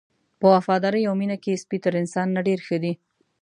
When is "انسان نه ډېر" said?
2.01-2.59